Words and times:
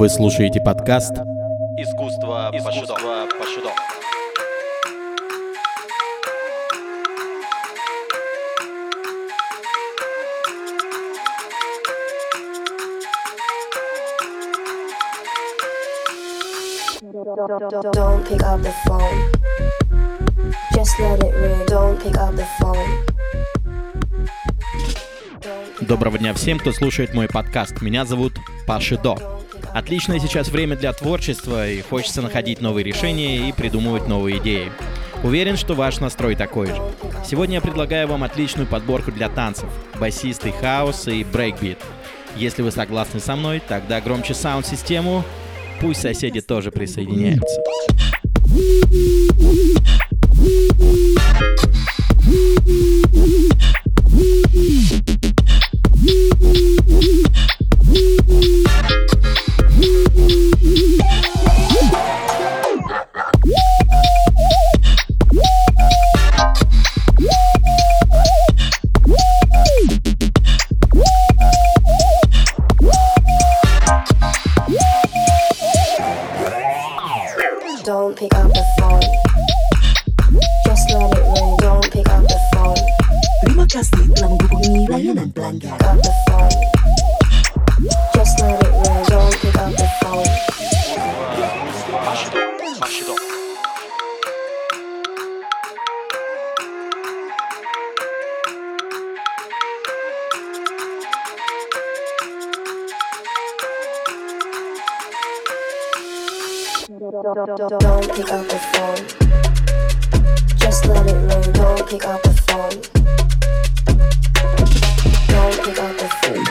Вы 0.00 0.08
слушаете 0.08 0.62
подкаст 0.62 1.12
Искусство, 1.76 2.50
Искусство 2.54 3.28
пошидо. 3.38 3.70
Don't 17.92 18.24
pick 18.26 18.42
up 18.42 18.62
the 18.62 18.72
phone. 18.86 19.30
Just 20.72 20.98
let 20.98 21.22
it 21.22 21.34
ring. 21.34 21.66
Don't 21.66 21.98
pick 22.02 22.16
up 22.16 22.34
the 22.34 22.46
phone. 22.58 22.88
Доброго 25.82 26.16
дня 26.16 26.32
всем, 26.32 26.58
кто 26.58 26.72
слушает 26.72 27.12
мой 27.12 27.28
подкаст. 27.28 27.82
Меня 27.82 28.06
зовут 28.06 28.32
Паши 28.66 28.96
До. 28.96 29.39
Отличное 29.72 30.18
сейчас 30.18 30.48
время 30.48 30.76
для 30.76 30.92
творчества, 30.92 31.68
и 31.68 31.80
хочется 31.80 32.22
находить 32.22 32.60
новые 32.60 32.84
решения 32.84 33.48
и 33.48 33.52
придумывать 33.52 34.08
новые 34.08 34.38
идеи. 34.38 34.72
Уверен, 35.22 35.56
что 35.56 35.74
ваш 35.74 36.00
настрой 36.00 36.34
такой 36.34 36.68
же. 36.68 36.82
Сегодня 37.24 37.56
я 37.56 37.60
предлагаю 37.60 38.08
вам 38.08 38.24
отличную 38.24 38.66
подборку 38.66 39.12
для 39.12 39.28
танцев, 39.28 39.68
басисты 39.98 40.50
хаоса 40.50 41.10
и 41.10 41.24
брейкбит. 41.24 41.78
Если 42.36 42.62
вы 42.62 42.70
согласны 42.70 43.20
со 43.20 43.36
мной, 43.36 43.60
тогда 43.66 44.00
громче 44.00 44.34
саунд-систему, 44.34 45.24
пусть 45.80 46.00
соседи 46.00 46.40
тоже 46.40 46.70
присоединяются. 46.70 47.59
Don't 107.22 107.34
pick 107.34 108.32
up 108.32 108.48
the 108.48 108.58
phone. 108.72 108.96
Just 110.56 110.86
let 110.86 111.06
it 111.06 111.12
ring. 111.12 111.52
Don't 111.52 111.86
pick 111.86 112.06
up 112.06 112.22
the 112.22 112.32
phone. 112.46 112.80
Don't 115.28 115.56
pick 115.62 115.78
up 115.78 115.98
the 115.98 116.08
phone. 116.22 116.44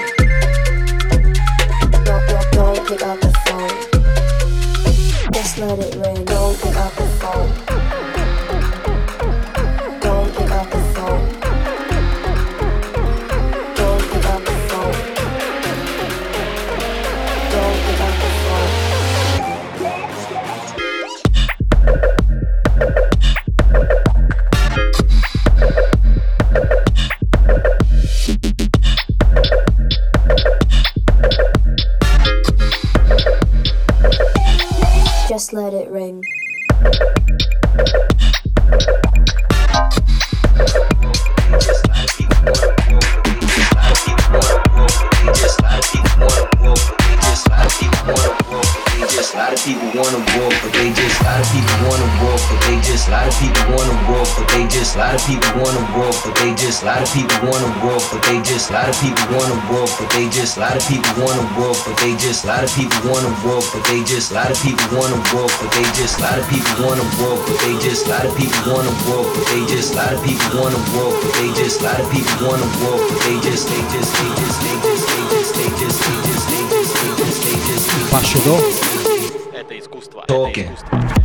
Don't, 2.52 2.88
pick 2.88 3.02
up 3.02 3.20
the 3.20 3.32
phone. 3.48 3.78
Just 5.34 5.58
let 5.58 5.80
it 5.80 5.96
ring. 5.96 6.26
Don't 6.26 6.56
pick 6.62 6.76
up 6.76 6.94
the 6.94 7.06
phone. 7.20 7.69
Just 35.40 35.54
let 35.54 35.74
it 35.74 35.90
ring. 35.90 36.22
just 55.29 55.29
a 55.29 55.29
lot 55.29 55.29
of 55.29 55.29
people 55.29 55.61
wanna 55.61 55.85
walk, 56.01 56.17
but 56.25 56.35
they 56.41 56.55
just 56.55 56.83
a 56.83 56.87
lot 56.87 57.03
of 57.03 57.13
people 57.13 57.37
wanna 57.45 57.69
walk, 57.85 58.01
but 58.09 58.23
they 58.25 58.41
just 58.41 58.71
a 58.71 58.73
lot 58.73 58.89
of 58.89 58.97
people 59.01 59.27
wanna 59.37 59.57
walk, 59.69 59.91
but 60.01 60.09
they 60.11 60.29
just 60.29 60.57
a 60.57 60.61
lot 60.61 60.77
of 60.77 60.83
people 60.89 61.13
wanna 61.21 61.45
walk, 61.61 61.77
but 61.85 61.97
they 62.01 62.15
just 62.17 62.45
a 62.45 62.47
lot 62.49 62.65
of 62.65 62.73
people 62.73 63.01
wanna 63.13 63.29
walk, 63.45 63.65
but 63.73 63.85
they 63.85 64.01
just 64.09 64.31
a 64.31 64.35
lot 64.35 64.51
of 64.51 64.57
people 64.65 64.87
wanna 64.97 65.19
walk, 65.35 65.53
but 65.61 65.69
they 65.77 65.85
just 65.93 66.17
a 66.17 66.23
lot 66.25 66.39
of 66.41 66.47
people 66.49 66.75
wanna 66.81 67.05
walk, 67.21 67.41
but 67.45 67.57
they 67.61 67.75
just 67.85 68.07
a 68.07 68.09
lot 68.09 68.25
of 68.25 68.33
people 68.33 68.65
wanna 68.73 68.93
walk, 69.05 69.29
but 69.35 69.45
they 69.45 69.61
just 69.69 69.93
a 69.93 69.97
lot 70.01 70.13
of 70.15 70.21
people 70.25 70.51
wanna 70.57 70.81
walk, 70.97 71.15
but 71.21 71.33
they 71.37 71.49
just 71.53 71.81
a 71.81 71.85
lot 71.85 72.01
of 72.01 72.09
people 72.09 72.37
wanna 72.49 72.69
walk, 72.81 73.01
but 73.05 73.21
they 73.29 73.37
just 73.45 73.65
they 73.69 73.83
just 73.93 74.11
they 74.17 74.31
just 74.41 74.59
they 74.65 74.77
just 74.89 75.05
they 75.05 75.21
just 75.29 75.53
they 75.53 75.69
just 75.85 76.01
they 76.01 76.17
just 76.25 76.45
they 76.49 76.63
just 76.73 76.93
they 76.97 77.09
just 77.21 77.41
they 77.45 77.45
just 77.45 77.45
they 77.45 77.57
just 77.69 77.85
Паши 78.11 78.39
До. 78.45 78.57
Это 79.53 79.79
искусство. 79.79 80.25
Токи. 80.27 80.61
Это 80.61 80.75
искусство. 80.75 81.18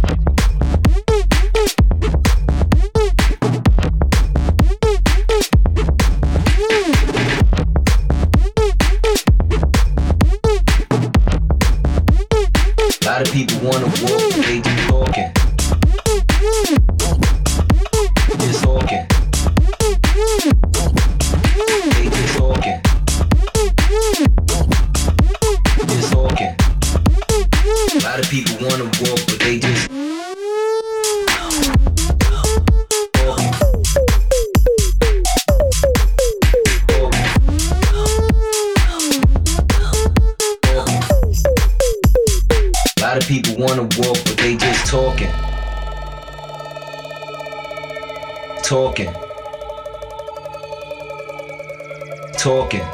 Talking. 52.38 52.84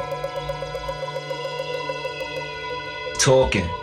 Talking. 3.19 3.80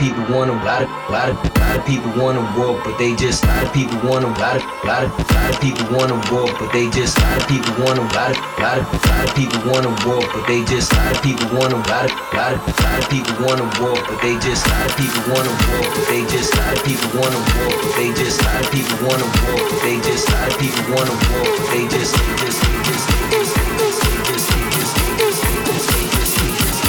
A 0.00 0.02
people 0.02 0.32
wanna, 0.32 0.56
lot 0.64 0.80
of, 0.80 0.88
lot 1.12 1.28
of, 1.28 1.36
lot 1.60 1.76
of 1.76 1.84
people 1.84 2.08
wanna 2.16 2.40
walk, 2.56 2.80
but 2.88 2.96
they 2.96 3.14
just, 3.16 3.44
lot 3.44 3.64
of 3.64 3.72
people 3.74 4.00
wanna, 4.00 4.32
lot 4.40 4.56
of, 4.56 4.64
lot 4.80 5.04
of, 5.04 5.12
lot 5.12 5.52
of 5.52 5.60
people 5.60 5.84
wanna 5.92 6.16
walk, 6.32 6.56
but 6.56 6.72
they 6.72 6.88
just, 6.88 7.20
lot 7.20 7.36
of 7.36 7.44
people 7.44 7.68
wanna, 7.84 8.00
lot 8.16 8.32
of, 8.32 8.40
lot 8.56 8.80
of, 8.80 8.88
lot 8.88 9.28
of 9.28 9.34
people 9.36 9.60
wanna 9.68 9.92
walk, 10.08 10.24
but 10.32 10.46
they 10.48 10.64
just, 10.64 10.88
lot 10.96 11.12
of 11.12 11.20
people 11.20 11.44
wanna, 11.52 11.76
lot 11.84 12.08
of, 12.08 12.16
lot 12.32 12.56
of, 12.56 12.64
lot 12.80 12.96
of 12.96 13.12
people 13.12 13.44
wanna 13.44 13.68
walk, 13.76 14.00
but 14.08 14.16
they 14.24 14.40
just, 14.40 14.64
lot 14.72 14.88
of 14.88 14.96
people 14.96 15.20
wanna 15.36 15.52
walk, 15.68 15.84
but 15.92 16.08
they 16.08 16.24
just, 16.32 16.48
lot 16.56 16.72
of 16.72 16.80
people 16.80 17.10
wanna 17.20 17.36
walk, 17.60 17.76
but 17.84 17.92
they 18.00 18.08
just, 18.16 18.40
lot 18.40 18.56
of 18.56 18.72
people 18.72 18.96
wanna 19.04 19.28
walk, 19.52 19.68
but 19.68 19.84
they 19.84 20.00
just, 20.00 20.24
lot 20.32 20.48
of 20.48 20.56
people 20.56 20.80
but 20.96 21.68
they 21.76 21.84
just, 21.92 22.16
they 22.16 22.40
just, 22.40 22.56
they 22.56 22.72
just, 22.88 23.04
they 23.04 23.44
just, 23.44 23.52
they 24.00 24.16
just, 24.32 24.48
they 24.48 24.64
just, 24.64 24.96
they 26.40 26.56
just, 26.56 26.88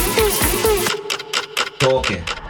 talking. 1.76 2.41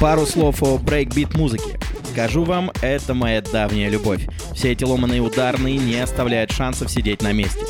Пару 0.00 0.24
слов 0.24 0.62
о 0.62 0.78
брейкбит 0.78 1.34
музыке. 1.34 1.78
Скажу 2.12 2.44
вам, 2.44 2.70
это 2.80 3.12
моя 3.12 3.42
давняя 3.42 3.90
любовь. 3.90 4.26
Все 4.54 4.72
эти 4.72 4.82
ломаные 4.82 5.20
ударные 5.20 5.76
не 5.76 5.96
оставляют 6.00 6.50
шансов 6.50 6.90
сидеть 6.90 7.20
на 7.20 7.32
месте. 7.32 7.60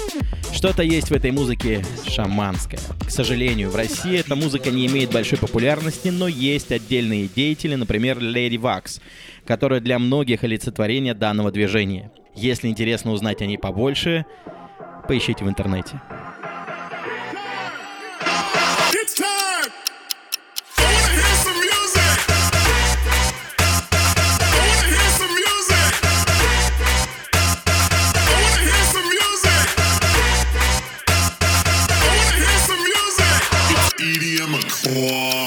Что-то 0.52 0.84
есть 0.84 1.08
в 1.08 1.12
этой 1.14 1.32
музыке 1.32 1.84
шаманское. 2.06 2.78
К 3.04 3.10
сожалению, 3.10 3.70
в 3.70 3.76
России 3.76 4.20
эта 4.20 4.37
музыка 4.37 4.70
не 4.70 4.87
имеет 4.87 5.10
большой 5.10 5.38
популярности, 5.38 6.06
но 6.06 6.28
есть 6.28 6.70
отдельные 6.70 7.26
деятели, 7.26 7.75
например, 7.75 8.20
Леди 8.20 8.56
Вакс, 8.56 9.00
которая 9.44 9.81
для 9.81 9.98
многих 9.98 10.44
олицетворение 10.44 11.14
данного 11.14 11.50
движения. 11.50 12.12
Если 12.37 12.69
интересно 12.69 13.10
узнать 13.10 13.43
о 13.43 13.46
ней 13.46 13.58
побольше, 13.58 14.26
поищите 15.08 15.44
в 15.44 15.48
интернете. 15.48 16.00
Wow. 34.94 35.41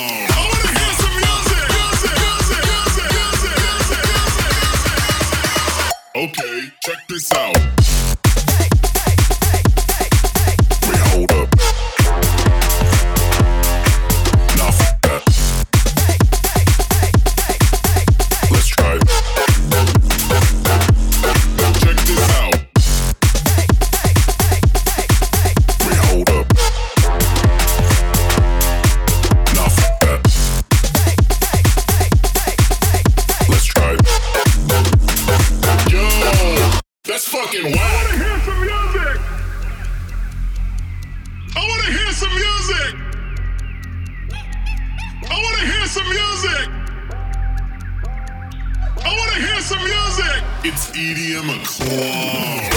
Yeah. 51.87 52.74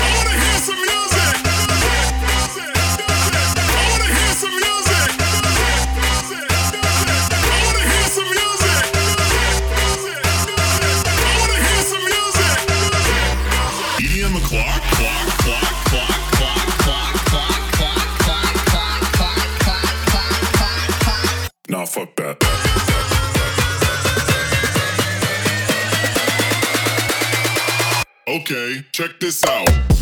Check 28.98 29.20
this 29.20 29.44
out. 29.44 29.97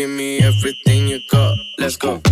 Give 0.00 0.08
me 0.08 0.38
everything 0.40 1.08
you 1.08 1.18
got. 1.30 1.58
Let's 1.78 1.96
go. 1.98 2.22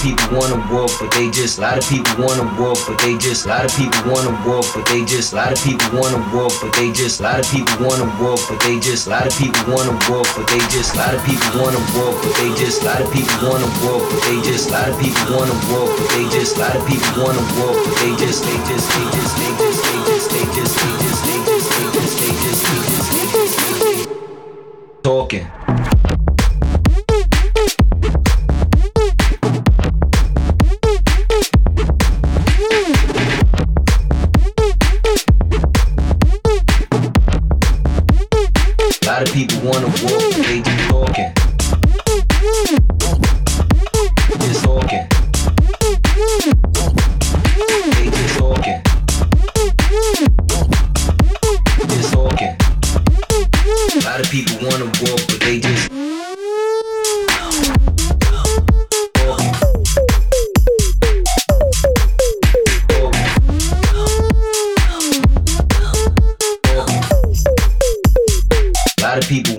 A 0.00 0.02
people 0.02 0.38
wanna 0.38 0.56
walk, 0.72 0.88
but 0.98 1.12
they 1.12 1.28
just. 1.30 1.58
A 1.58 1.60
lot 1.60 1.76
of 1.76 1.84
people 1.84 2.24
wanna 2.24 2.48
walk, 2.56 2.78
but 2.88 2.96
they 3.00 3.18
just. 3.18 3.44
A 3.44 3.48
lot 3.48 3.64
of 3.64 3.76
people 3.76 4.00
wanna 4.08 4.32
walk, 4.48 4.64
but 4.72 4.86
they 4.88 5.04
just. 5.04 5.32
A 5.32 5.36
lot 5.36 5.52
of 5.52 5.60
people 5.60 5.92
wanna 5.92 6.16
walk, 6.32 6.52
but 6.60 6.72
they 6.72 6.88
just. 6.90 7.20
A 7.20 7.24
lot 7.24 7.38
of 7.38 7.48
people 7.52 7.84
wanna 7.84 8.08
walk, 8.16 8.40
but 8.48 8.58
they 8.64 8.80
just. 8.80 9.06
A 9.06 9.10
lot 9.10 9.26
of 9.26 9.36
people 9.36 9.60
wanna 9.68 9.92
walk, 10.08 10.24
but 10.32 10.48
they 10.48 10.60
just. 10.72 10.96
A 10.96 10.96
lot 10.96 11.12
of 11.12 11.20
people 11.28 11.52
wanna 11.60 11.80
walk, 11.92 12.16
but 12.24 12.32
they 12.40 12.48
just. 12.56 12.80
A 12.80 12.84
lot 12.88 13.00
of 13.04 13.12
people 13.12 13.36
wanna 13.44 13.68
walk, 13.84 14.00
but 14.08 14.22
they 14.24 14.40
just. 14.40 14.68
A 14.68 14.72
lot 14.72 14.88
of 14.88 14.96
people 14.96 15.36
wanna 15.36 15.56
walk, 15.68 15.90
but 15.92 16.08
they 16.16 16.24
just. 16.32 16.56
A 16.56 16.60
lot 16.64 16.76
of 16.80 16.82
people 16.88 17.12
wanna 17.20 17.44
walk, 17.60 17.76
but. 17.84 17.96
They 18.00 18.12
just. 18.16 18.40
They 18.40 18.56
just. 18.64 18.88
They 18.88 19.04
just. 19.12 19.36
They 19.36 19.52
just. 19.60 19.84
They 19.84 20.00
just. 20.08 20.32
They 20.32 20.44
just. 20.56 20.76
They 20.80 20.96
just. 20.96 21.20
They 21.20 21.36
just. 21.44 21.68
They 21.68 21.92
just. 21.92 22.16
They 22.16 22.32
just. 22.40 22.64
They 22.64 23.24
just. 23.28 23.52
They 23.60 24.00
just. 24.00 24.08
Talking. 25.04 25.59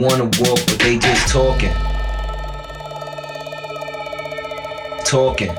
wanna 0.01 0.25
walk, 0.25 0.61
but 0.67 0.79
they 0.79 0.99
just 0.99 1.29
talking. 1.29 1.73
Talking. 5.05 5.55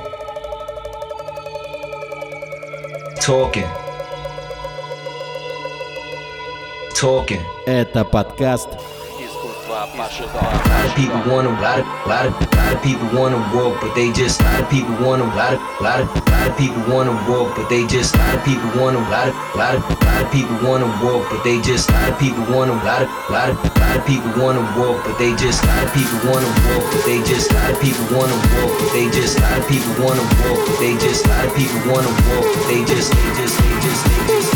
Talking. 3.21 3.67
Talking. 6.95 7.41
Это 7.65 8.03
подкаст 8.05 8.69
Искусство 8.75 8.75
Паши 8.75 8.75
До. 8.75 9.00
a 9.82 9.84
lot 9.98 10.86
of 10.86 10.94
people 10.94 11.18
wanna, 11.26 11.50
lot 11.58 11.80
of, 11.82 11.86
lot 12.06 12.26
of, 12.26 12.32
lot 12.54 12.70
of 12.70 12.82
people 12.86 13.02
wanna 13.18 13.42
walk, 13.50 13.80
but 13.82 13.92
they 13.96 14.12
just, 14.12 14.40
a 14.40 14.44
lot 14.44 14.62
of 14.62 14.70
people 14.70 14.94
wanna, 15.02 15.26
lot 15.34 15.54
of, 15.54 15.60
lot 15.82 15.98
of, 15.98 16.06
lot 16.30 16.46
of 16.46 16.56
people 16.56 16.78
wanna 16.86 17.10
walk, 17.26 17.56
but 17.56 17.66
they 17.68 17.84
just, 17.90 18.14
a 18.14 18.18
lot 18.18 18.38
of 18.38 18.44
people 18.44 18.70
wanna, 18.78 19.02
lot 19.10 19.26
of, 19.26 19.34
lot 19.58 19.74
of, 19.74 19.82
lot 20.06 20.22
of 20.22 20.30
people 20.30 20.54
wanna 20.62 20.86
walk, 21.02 21.26
but 21.34 21.42
they 21.42 21.60
just, 21.62 21.90
a 21.90 21.92
lot 21.98 22.14
of 22.14 22.18
people 22.22 22.46
wanna, 22.54 22.78
lot 22.86 23.02
of, 23.02 23.10
lot 23.26 23.50
of, 23.50 23.58
lot 23.58 23.96
of 23.98 24.06
people 24.06 24.30
wanna 24.38 24.62
walk, 24.78 25.02
but 25.02 25.18
they 25.18 25.34
just, 25.34 25.58
a 25.58 25.66
lot 25.66 25.82
of 25.82 25.90
people 25.90 26.30
wanna 26.30 26.46
walk, 26.70 26.86
but 26.94 27.02
they 27.02 27.18
just, 27.26 27.50
a 27.50 27.54
lot 27.58 27.74
of 27.74 27.80
people 27.82 28.06
wanna 28.14 28.38
walk, 28.54 28.70
but 28.78 28.90
they 28.94 29.10
just, 29.10 29.34
a 29.34 29.42
lot 29.42 29.58
of 29.58 29.66
people 29.66 29.92
wanna 29.98 30.22
walk, 30.46 30.62
but 30.62 30.78
they 30.78 30.94
just, 31.02 31.26
a 31.26 31.28
lot 31.34 31.42
of 31.42 31.54
people 31.58 31.80
wanna 31.90 32.12
walk, 32.30 32.46
but 32.54 32.64
they 32.70 32.86
just, 32.86 33.10
they 33.10 33.30
just, 33.34 33.58
they 33.58 33.74
just, 33.82 34.00
they 34.06 34.26
just, 34.30 34.51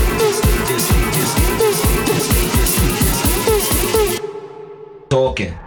Talking. 5.16 5.65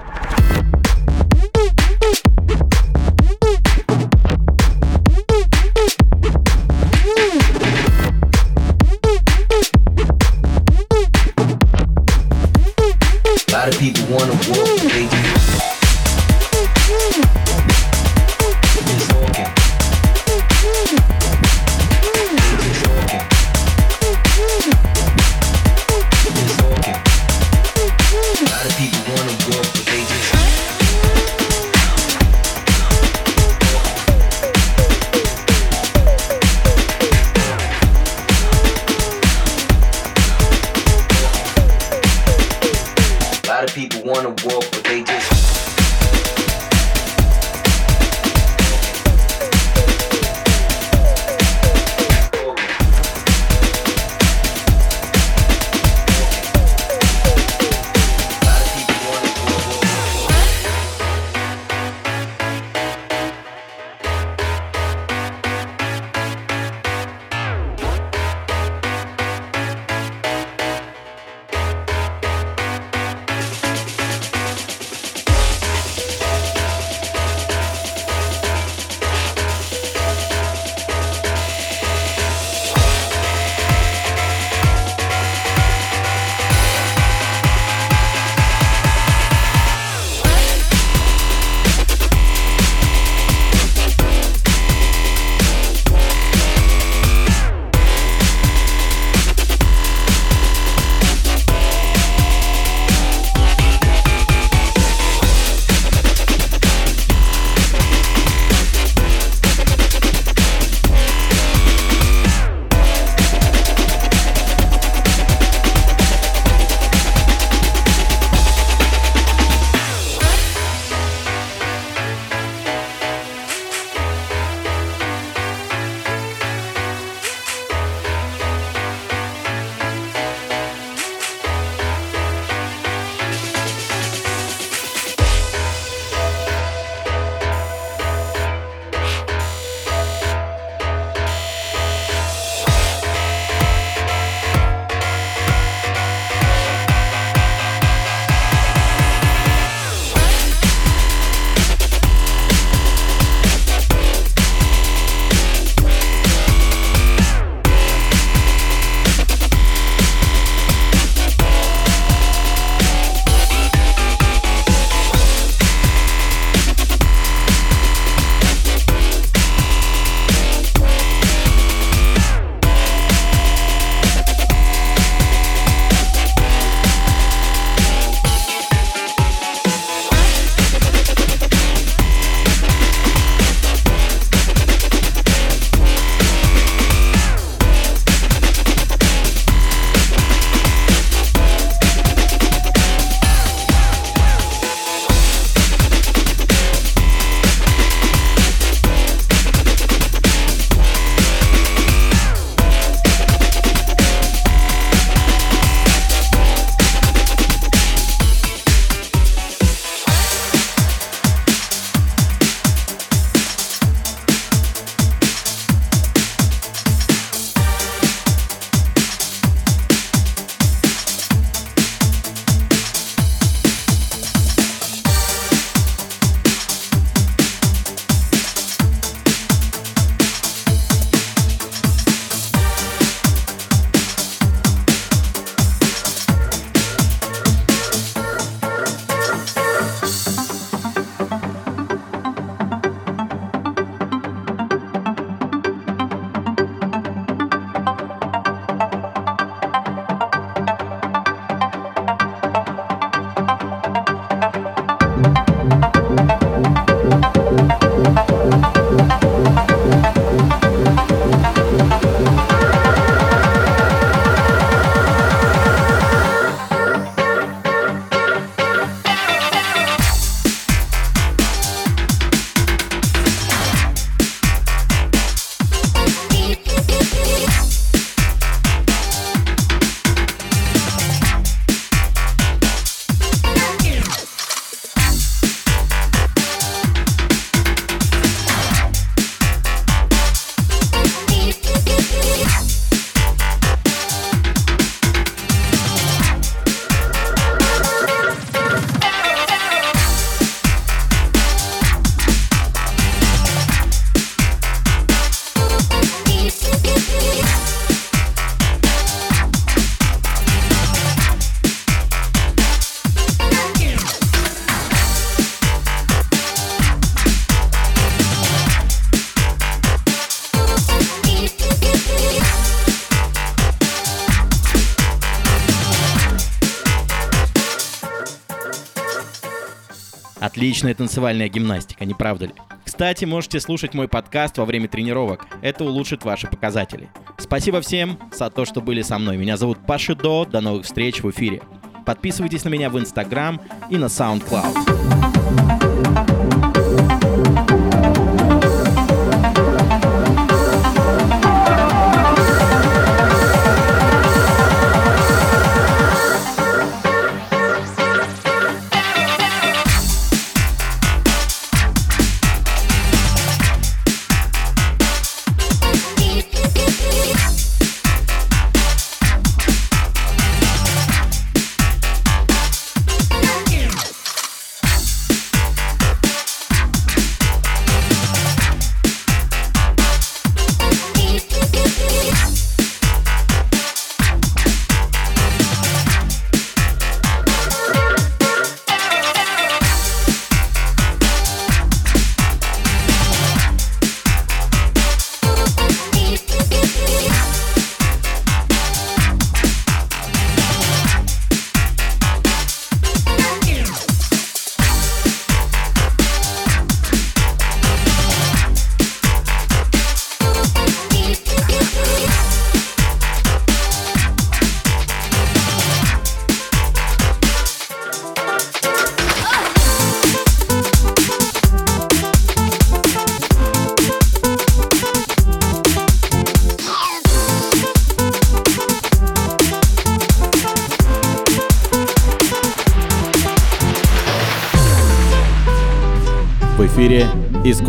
Отличная 330.59 330.93
танцевальная 330.93 331.47
гимнастика, 331.47 332.03
не 332.03 332.13
правда 332.13 332.47
ли? 332.47 332.51
Кстати, 332.83 333.23
можете 333.23 333.61
слушать 333.61 333.93
мой 333.93 334.09
подкаст 334.09 334.57
во 334.57 334.65
время 334.65 334.89
тренировок. 334.89 335.47
Это 335.61 335.85
улучшит 335.85 336.25
ваши 336.25 336.47
показатели. 336.47 337.07
Спасибо 337.37 337.79
всем 337.79 338.19
за 338.33 338.49
то, 338.49 338.65
что 338.65 338.81
были 338.81 339.01
со 339.01 339.17
мной. 339.17 339.37
Меня 339.37 339.55
зовут 339.55 339.77
Паша 339.87 340.15
До. 340.15 340.43
До 340.43 340.59
новых 340.59 340.83
встреч 340.83 341.23
в 341.23 341.29
эфире. 341.31 341.61
Подписывайтесь 342.05 342.65
на 342.65 342.69
меня 342.69 342.89
в 342.89 342.99
Инстаграм 342.99 343.61
и 343.89 343.95
на 343.95 344.07
SoundCloud. 344.07 345.38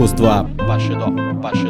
искусства. 0.00 0.48
Ваш 0.58 0.86
дом, 0.88 1.40
ваш. 1.40 1.69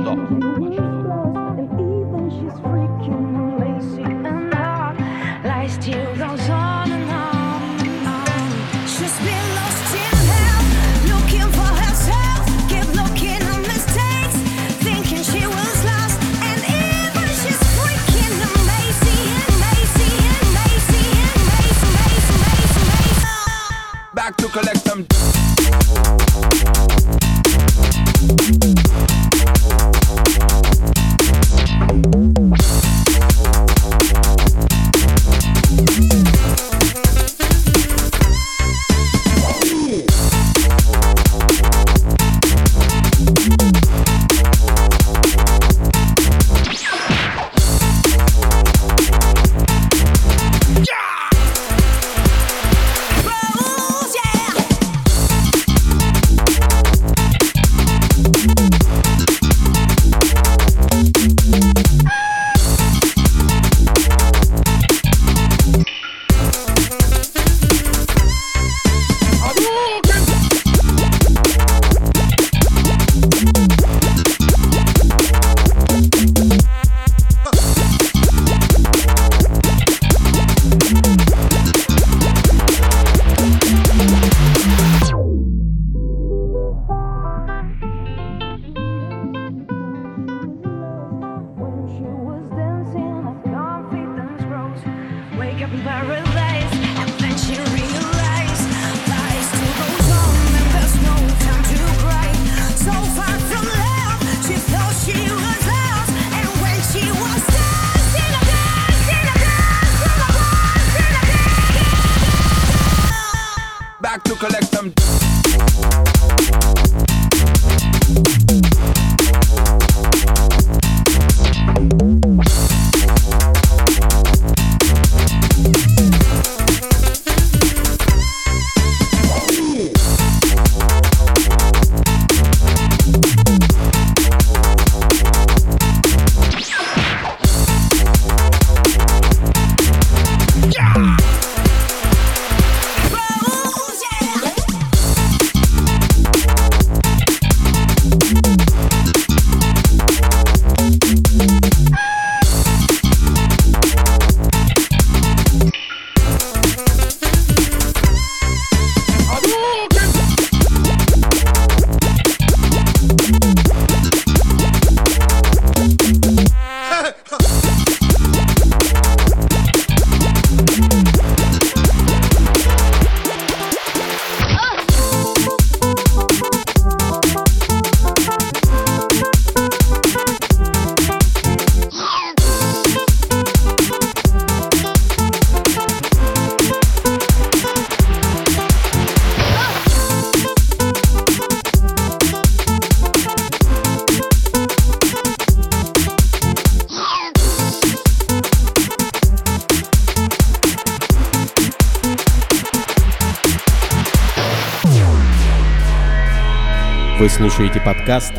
Слушаете 207.41 207.81
подкаст 207.81 208.35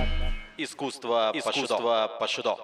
Искусство, 0.60 1.32
Искусство 1.34 2.08
Пашидо. 2.20 2.56